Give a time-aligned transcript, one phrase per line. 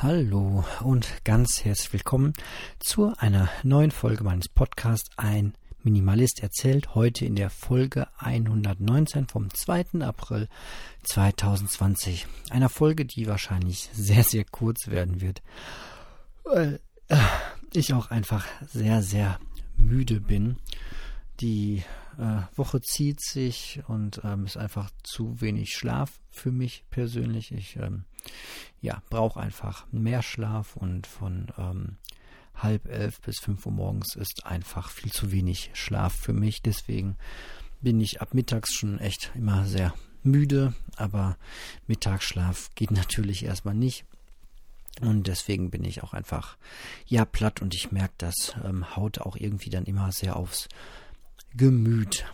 [0.00, 2.32] Hallo und ganz herzlich willkommen
[2.78, 6.94] zu einer neuen Folge meines Podcasts Ein Minimalist erzählt.
[6.94, 10.02] Heute in der Folge 119 vom 2.
[10.02, 10.48] April
[11.02, 12.28] 2020.
[12.50, 15.42] Einer Folge, die wahrscheinlich sehr, sehr kurz werden wird,
[16.44, 16.78] weil
[17.08, 17.16] äh,
[17.72, 19.40] ich auch einfach sehr, sehr
[19.76, 20.58] müde bin.
[21.40, 21.82] Die
[22.18, 27.52] äh, Woche zieht sich und ähm, ist einfach zu wenig Schlaf für mich persönlich.
[27.52, 28.04] Ich ähm,
[28.80, 31.96] ja, brauche einfach mehr Schlaf und von ähm,
[32.54, 36.60] halb elf bis fünf Uhr morgens ist einfach viel zu wenig Schlaf für mich.
[36.62, 37.16] Deswegen
[37.80, 41.36] bin ich ab mittags schon echt immer sehr müde, aber
[41.86, 44.04] Mittagsschlaf geht natürlich erstmal nicht.
[45.00, 46.56] Und deswegen bin ich auch einfach
[47.06, 50.68] ja platt und ich merke, das ähm, haut auch irgendwie dann immer sehr aufs
[51.54, 52.24] Gemüt,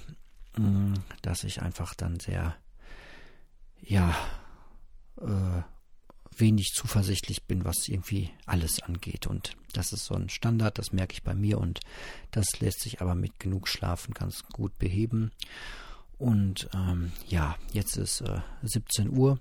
[0.56, 2.56] mm, dass ich einfach dann sehr,
[3.82, 4.16] ja,
[5.20, 5.62] äh,
[6.36, 9.26] wenig zuversichtlich bin, was irgendwie alles angeht.
[9.26, 11.80] Und das ist so ein Standard, das merke ich bei mir und
[12.30, 15.30] das lässt sich aber mit genug Schlafen ganz gut beheben.
[16.18, 19.38] Und ähm, ja, jetzt ist äh, 17 Uhr.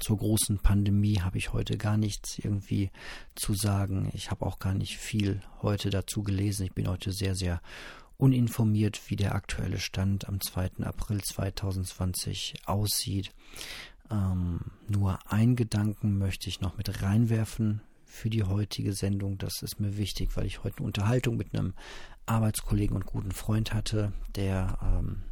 [0.00, 2.90] Zur großen Pandemie habe ich heute gar nichts irgendwie
[3.34, 4.10] zu sagen.
[4.14, 6.64] Ich habe auch gar nicht viel heute dazu gelesen.
[6.64, 7.60] Ich bin heute sehr, sehr
[8.16, 10.84] uninformiert, wie der aktuelle Stand am 2.
[10.84, 13.30] April 2020 aussieht.
[14.10, 19.38] Ähm, nur ein Gedanken möchte ich noch mit reinwerfen für die heutige Sendung.
[19.38, 21.74] Das ist mir wichtig, weil ich heute eine Unterhaltung mit einem
[22.26, 25.22] Arbeitskollegen und guten Freund hatte, der ähm,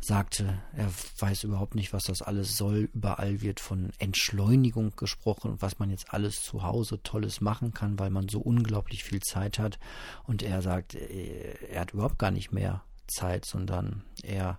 [0.00, 2.90] sagte, er weiß überhaupt nicht, was das alles soll.
[2.94, 7.98] Überall wird von Entschleunigung gesprochen und was man jetzt alles zu Hause Tolles machen kann,
[7.98, 9.78] weil man so unglaublich viel Zeit hat.
[10.24, 14.58] Und er sagt, äh, er hat überhaupt gar nicht mehr Zeit, sondern er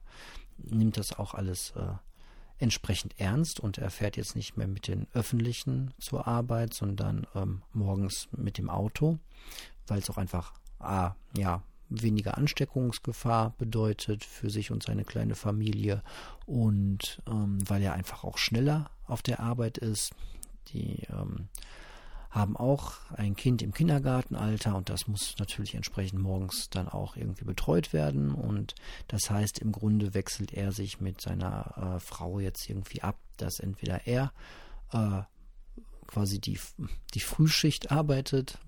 [0.57, 1.93] nimmt das auch alles äh,
[2.57, 7.61] entsprechend ernst und er fährt jetzt nicht mehr mit den Öffentlichen zur Arbeit, sondern ähm,
[7.71, 9.17] morgens mit dem Auto,
[9.87, 16.03] weil es auch einfach ah, ja, weniger Ansteckungsgefahr bedeutet für sich und seine kleine Familie
[16.45, 20.11] und ähm, weil er einfach auch schneller auf der Arbeit ist.
[20.69, 21.49] Die ähm,
[22.29, 27.45] haben auch ein Kind im Kindergartenalter und das muss natürlich entsprechend morgens dann auch irgendwie
[27.45, 28.75] betreut werden und
[29.07, 33.59] das heißt im Grunde wechselt er sich mit seiner äh, Frau jetzt irgendwie ab, dass
[33.59, 34.31] entweder er
[34.91, 35.21] äh,
[36.05, 36.59] quasi die,
[37.13, 38.59] die Frühschicht arbeitet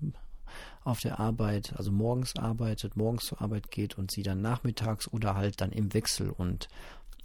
[0.84, 5.34] auf der Arbeit, also morgens arbeitet, morgens zur Arbeit geht und sie dann nachmittags oder
[5.34, 6.30] halt dann im Wechsel.
[6.30, 6.68] Und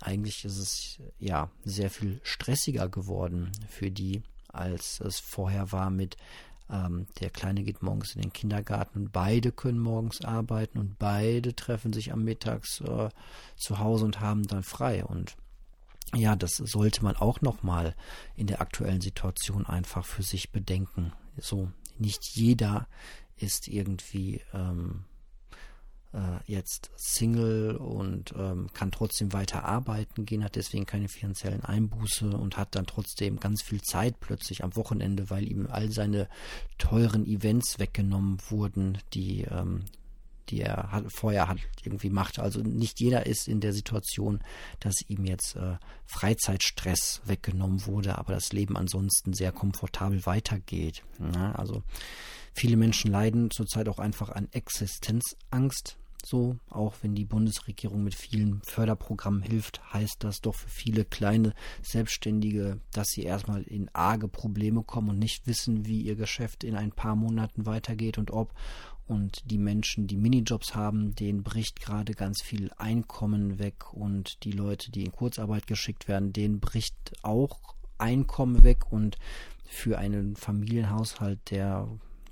[0.01, 6.17] eigentlich ist es ja sehr viel stressiger geworden für die, als es vorher war mit
[6.69, 8.99] ähm, der Kleine geht morgens in den Kindergarten.
[8.99, 13.09] Und beide können morgens arbeiten und beide treffen sich am Mittags äh,
[13.55, 15.05] zu Hause und haben dann frei.
[15.05, 15.35] Und
[16.13, 17.95] ja, das sollte man auch nochmal
[18.35, 21.13] in der aktuellen Situation einfach für sich bedenken.
[21.37, 21.69] So,
[21.99, 22.87] nicht jeder
[23.37, 25.05] ist irgendwie ähm,
[26.13, 32.29] äh, jetzt Single und ähm, kann trotzdem weiter arbeiten gehen, hat deswegen keine finanziellen Einbuße
[32.29, 36.27] und hat dann trotzdem ganz viel Zeit plötzlich am Wochenende, weil ihm all seine
[36.77, 39.85] teuren Events weggenommen wurden, die ähm,
[40.49, 42.39] die er hat, vorher hat irgendwie macht.
[42.39, 44.39] Also nicht jeder ist in der Situation,
[44.79, 51.03] dass ihm jetzt äh, Freizeitstress weggenommen wurde, aber das Leben ansonsten sehr komfortabel weitergeht.
[51.33, 51.83] Ja, also
[52.57, 55.95] Viele Menschen leiden zurzeit auch einfach an Existenzangst.
[56.25, 61.53] So, auch wenn die Bundesregierung mit vielen Förderprogrammen hilft, heißt das doch für viele kleine
[61.83, 66.75] Selbstständige, dass sie erstmal in arge Probleme kommen und nicht wissen, wie ihr Geschäft in
[66.75, 68.55] ein paar Monaten weitergeht und ob.
[69.07, 73.93] Und die Menschen, die Minijobs haben, denen bricht gerade ganz viel Einkommen weg.
[73.93, 78.91] Und die Leute, die in Kurzarbeit geschickt werden, denen bricht auch Einkommen weg.
[78.91, 79.17] Und
[79.65, 81.87] für einen Familienhaushalt, der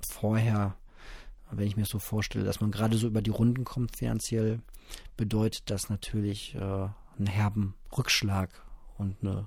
[0.06, 0.76] vorher,
[1.50, 4.60] wenn ich mir so vorstelle, dass man gerade so über die Runden kommt finanziell,
[5.16, 8.50] bedeutet das natürlich äh, einen herben Rückschlag
[8.98, 9.46] und eine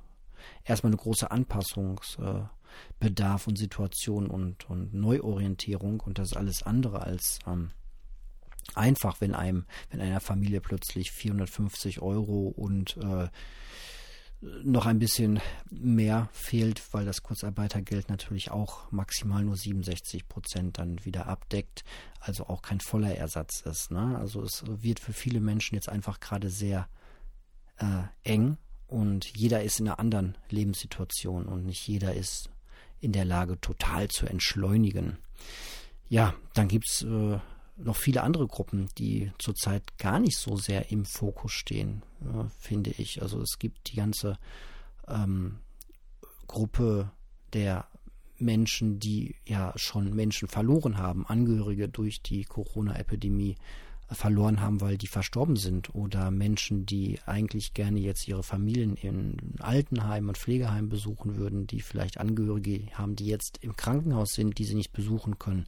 [0.63, 2.58] erstmal eine große Anpassungsbedarf äh,
[3.45, 7.71] und Situation und, und Neuorientierung und das ist alles andere als ähm,
[8.75, 13.29] einfach, wenn einem, wenn einer Familie plötzlich 450 Euro und äh,
[14.41, 21.03] noch ein bisschen mehr fehlt, weil das Kurzarbeitergeld natürlich auch maximal nur 67 Prozent dann
[21.03, 21.83] wieder abdeckt,
[22.21, 23.91] also auch kein voller Ersatz ist.
[23.91, 24.17] Ne?
[24.17, 26.87] Also es wird für viele Menschen jetzt einfach gerade sehr
[27.79, 28.57] äh, eng
[28.87, 32.49] und jeder ist in einer anderen Lebenssituation und nicht jeder ist
[33.01, 35.17] in der Lage, total zu entschleunigen.
[36.09, 37.39] Ja, dann gibt's äh,
[37.77, 42.91] noch viele andere Gruppen, die zurzeit gar nicht so sehr im Fokus stehen, äh, finde
[42.91, 43.21] ich.
[43.21, 44.37] Also es gibt die ganze
[45.07, 45.59] ähm,
[46.47, 47.11] Gruppe
[47.53, 47.87] der
[48.37, 53.55] Menschen, die ja schon Menschen verloren haben, Angehörige durch die Corona-Epidemie
[54.11, 59.55] verloren haben, weil die verstorben sind oder Menschen, die eigentlich gerne jetzt ihre Familien in
[59.59, 64.65] Altenheimen und Pflegeheimen besuchen würden, die vielleicht Angehörige haben, die jetzt im Krankenhaus sind, die
[64.65, 65.67] sie nicht besuchen können.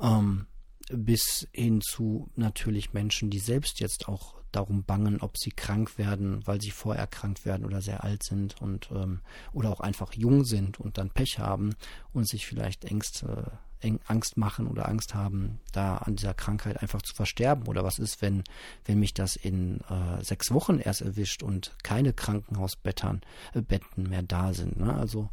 [0.00, 0.46] Ähm,
[0.90, 6.46] bis hin zu natürlich Menschen, die selbst jetzt auch darum bangen, ob sie krank werden,
[6.46, 9.20] weil sie vorerkrankt werden oder sehr alt sind und ähm,
[9.52, 11.74] oder auch einfach jung sind und dann Pech haben
[12.12, 13.58] und sich vielleicht Ängste
[14.06, 17.66] Angst machen oder Angst haben, da an dieser Krankheit einfach zu versterben?
[17.66, 18.44] Oder was ist, wenn,
[18.84, 23.22] wenn mich das in äh, sechs Wochen erst erwischt und keine Krankenhausbetten
[23.54, 24.78] äh, mehr da sind?
[24.78, 24.94] Ne?
[24.94, 25.30] Also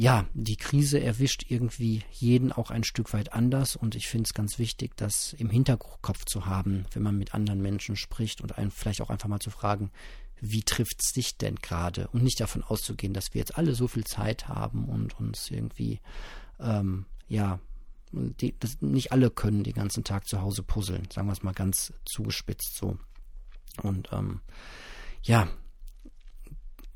[0.00, 4.32] ja, die Krise erwischt irgendwie jeden auch ein Stück weit anders und ich finde es
[4.32, 8.70] ganz wichtig, das im Hinterkopf zu haben, wenn man mit anderen Menschen spricht und einen
[8.70, 9.90] vielleicht auch einfach mal zu fragen,
[10.40, 12.06] wie trifft es dich denn gerade?
[12.12, 16.00] Und nicht davon auszugehen, dass wir jetzt alle so viel Zeit haben und uns irgendwie
[16.60, 17.58] ähm, ja
[18.12, 21.52] die, das, nicht alle können den ganzen Tag zu Hause puzzeln, sagen wir es mal
[21.52, 22.98] ganz zugespitzt so.
[23.82, 24.40] Und ähm,
[25.22, 25.48] ja,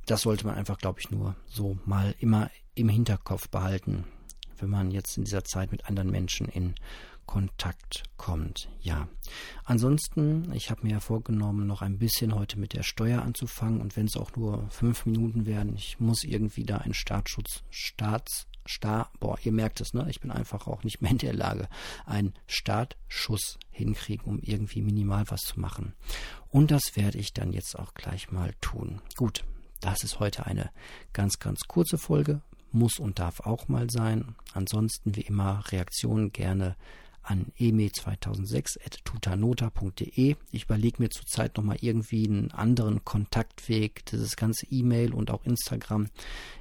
[0.06, 4.05] das sollte man einfach, glaube ich, nur so mal immer im Hinterkopf behalten,
[4.59, 6.75] wenn man jetzt in dieser Zeit mit anderen Menschen in
[7.26, 8.69] Kontakt kommt.
[8.81, 9.08] Ja.
[9.65, 13.97] Ansonsten, ich habe mir ja vorgenommen, noch ein bisschen heute mit der Steuer anzufangen und
[13.97, 19.11] wenn es auch nur fünf Minuten werden, ich muss irgendwie da einen Staatsschutz, Staats Star,
[19.20, 20.06] boah, ihr merkt es, ne?
[20.09, 21.69] Ich bin einfach auch nicht mehr in der Lage,
[22.06, 25.94] einen Startschuss hinkriegen, um irgendwie minimal was zu machen.
[26.50, 29.00] Und das werde ich dann jetzt auch gleich mal tun.
[29.17, 29.44] Gut,
[29.81, 30.70] das ist heute eine
[31.12, 32.43] ganz, ganz kurze Folge.
[32.70, 34.35] Muss und darf auch mal sein.
[34.55, 36.76] Ansonsten wie immer Reaktionen gerne
[37.23, 40.37] an eme2006.tutanota.de.
[40.51, 44.05] Ich überlege mir zurzeit nochmal irgendwie einen anderen Kontaktweg.
[44.07, 46.09] Dieses ganze E-Mail und auch Instagram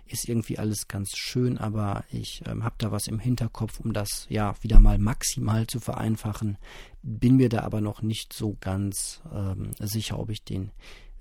[0.05, 4.27] ist irgendwie alles ganz schön, aber ich ähm, habe da was im Hinterkopf, um das
[4.29, 6.57] ja wieder mal maximal zu vereinfachen.
[7.01, 10.71] Bin mir da aber noch nicht so ganz ähm, sicher, ob ich den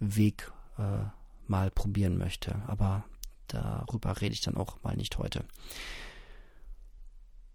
[0.01, 1.05] Weg äh,
[1.47, 2.61] mal probieren möchte.
[2.67, 3.05] Aber
[3.49, 5.45] darüber rede ich dann auch mal nicht heute.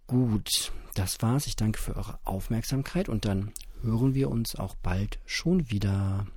[0.08, 1.48] Gut, das war's.
[1.48, 6.28] Ich danke für eure Aufmerksamkeit und dann hören wir uns auch bald schon wieder.